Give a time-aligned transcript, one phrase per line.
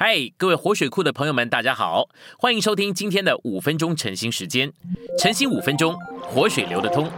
[0.00, 2.08] 嗨，各位活水库的朋友们，大家好，
[2.38, 4.72] 欢迎收听今天的五分钟晨兴时间。
[5.18, 7.10] 晨兴五分钟，活水流得通。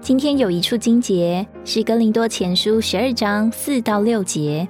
[0.00, 4.66] 今天有一处经节是哥林多前书十二章四到六节。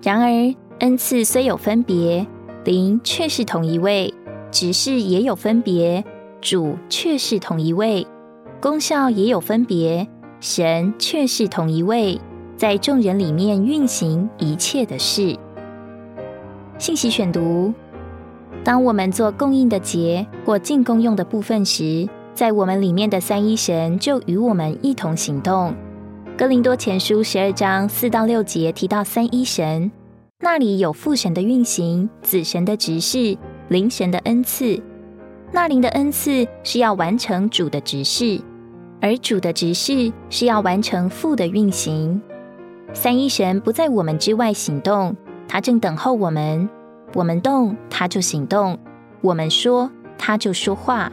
[0.00, 2.24] 然而恩赐虽有分别，
[2.64, 4.14] 灵却是同一位；
[4.52, 6.04] 执事也有分别，
[6.40, 8.06] 主却是同一位；
[8.60, 10.06] 功效也有分别，
[10.38, 12.20] 神却是同一位。
[12.56, 15.36] 在众人里面运行一切的事。
[16.78, 17.72] 信息选读：
[18.64, 25.74] 当我们做供应的节或进贡用的部分时，在我们里面的三一神就与我们一同行动。
[26.36, 29.90] 哥林多前书十二章四到六节提到三一神，
[30.40, 33.36] 那里有父神的运行、子神的执事、
[33.68, 34.82] 灵神的恩赐。
[35.52, 38.40] 那灵的恩赐是要完成主的执事，
[39.00, 42.20] 而主的执事是要完成父的运行。
[42.96, 45.14] 三一神不在我们之外行动，
[45.46, 46.66] 他正等候我们。
[47.12, 48.74] 我们动，他就行动；
[49.20, 51.12] 我们说，他就说话。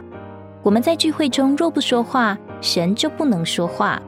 [0.62, 4.00] 我们在聚会中若不说话，神就不能说话。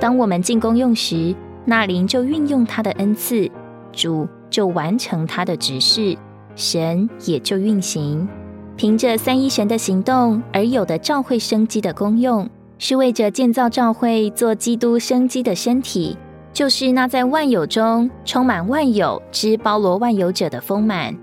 [0.00, 3.50] 当我们进攻用时，那灵就运用他的恩赐，
[3.92, 6.16] 主就完成他的指示，
[6.54, 8.26] 神也就运行。
[8.74, 16.16] 凭着三一神的行动而有的召会生机的功用，是为着建造召会做基督生机的身体。
[16.56, 21.14] 就是那在万有中充满万有之包罗万有者的丰满，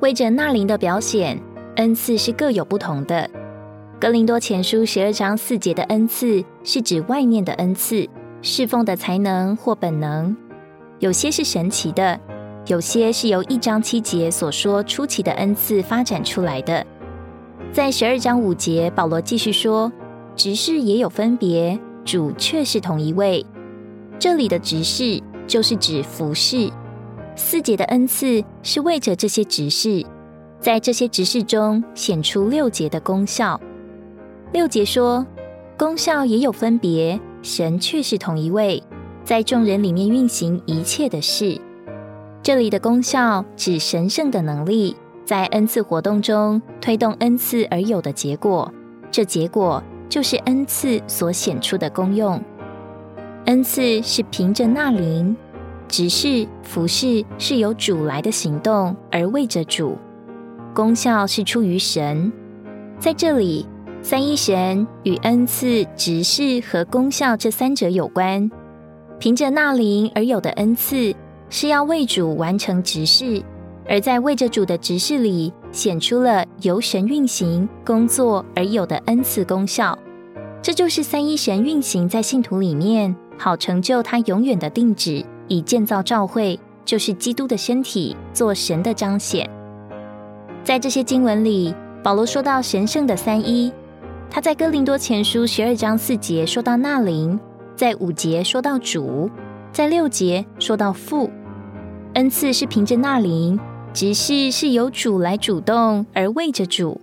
[0.00, 1.38] 为着那灵的表显，
[1.76, 3.28] 恩赐是各有不同的。
[4.00, 8.08] 格林多前书十二章四节的恩赐是指外面的恩赐，
[8.40, 10.34] 侍奉的才能或本能，
[11.00, 12.18] 有些是神奇的，
[12.64, 16.82] 有些是由一章七节所说出奇的恩赐发展出来的。
[17.74, 19.92] 在十二章五节，保罗继续说，
[20.34, 23.44] 执事也有分别，主却是同一位。
[24.20, 26.70] 这里的执事就是指服侍，
[27.34, 30.04] 四节的恩赐是为着这些执事，
[30.60, 33.58] 在这些执事中显出六节的功效。
[34.52, 35.26] 六节说，
[35.78, 38.82] 功效也有分别，神却是同一位，
[39.24, 41.58] 在众人里面运行一切的事。
[42.42, 48.70] 这里的功效指神圣的能力，在恩赐活动中推动恩赐而有的结果，
[49.10, 52.38] 这结果就是恩赐所显出的功用。
[53.50, 55.36] 恩赐是凭着那灵，
[55.88, 59.98] 执事服侍是由主来的行动而为着主，
[60.72, 62.32] 功效是出于神。
[63.00, 63.66] 在这里，
[64.02, 68.48] 三一神与恩赐、执事和功效这三者有关。
[69.18, 71.12] 凭着那灵而有的恩赐，
[71.48, 73.42] 是要为主完成执事，
[73.88, 79.98] 而在为着主的执事里，显出了由神运行工作而有的恩赐功效。
[80.62, 83.14] 这就是三一神运行在信徒里面。
[83.38, 89.48] 好成就他永远的定旨，以建造教会，就是基督的身体，做神的彰显。
[90.62, 93.72] 在这些经文里，保罗说到神圣的三一。
[94.28, 97.40] 他在哥林多前书十二章四节说到那灵，
[97.74, 99.30] 在五节说到主，
[99.72, 101.30] 在六节说到父。
[102.14, 103.58] 恩赐是凭着那灵，
[103.94, 107.00] 执事是由主来主动而为着主，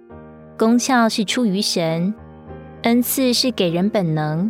[0.55, 2.13] 功效是出于神。
[2.83, 4.49] 恩赐是给人本能。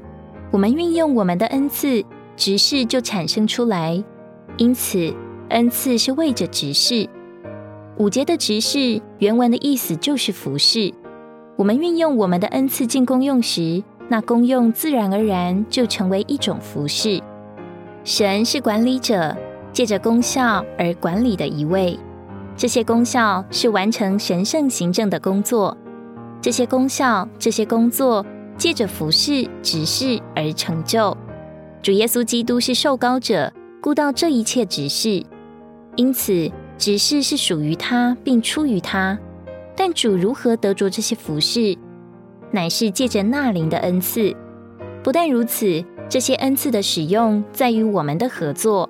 [0.51, 2.03] 我们运用我们的恩赐，
[2.35, 4.03] 执事就产生出来。
[4.57, 5.13] 因此，
[5.49, 7.07] 恩赐是为着执事。
[7.97, 10.93] 五节的执事原文的意思就是服侍。
[11.55, 17.21] 我们运用我们的恩赐进功用时，那功用自然而然就成为一种服侍。
[18.03, 19.35] 神是管理者，
[19.71, 21.97] 借着功效而管理的一位。
[22.55, 25.75] 这些功效是完成神圣行政的工作。
[26.41, 28.25] 这些功效，这些工作。
[28.57, 31.15] 借着服侍、执事而成就。
[31.83, 35.23] 主耶稣基督是受高者，顾到这一切执事，
[35.95, 39.15] 因此执事是属于他，并出于他。
[39.75, 41.77] 但主如何得着这些服侍，
[42.49, 44.35] 乃是借着那灵的恩赐。
[45.03, 48.89] 不但如此，这些恩赐的使用在于我们的合作。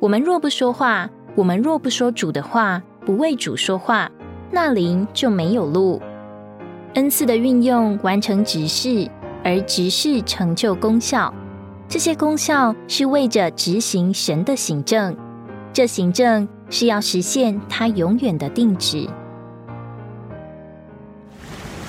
[0.00, 4.10] 我们若不说话，我们若不说主的话，不为主说话，
[4.50, 6.02] 那灵就没有路。
[6.96, 9.06] 恩赐的运用完成指示，
[9.44, 11.32] 而指示成就功效。
[11.86, 15.14] 这些功效是为着执行神的行政，
[15.74, 19.06] 这行政是要实现他永远的定旨。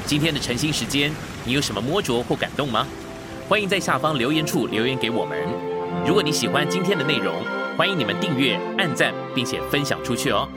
[0.06, 1.10] 今天的晨兴时间，
[1.46, 2.86] 你有什么摸着或感动吗？
[3.48, 5.38] 欢迎在下方留言处留言给我们。
[6.06, 7.34] 如果你喜欢今天的内容，
[7.78, 10.50] 欢迎你们订阅、按赞，并且分享出去哦。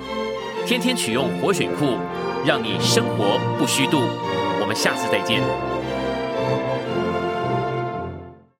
[0.66, 1.96] 天天取用活水库，
[2.44, 4.02] 让你生活不虚度。
[4.70, 5.69] 我们下次再见。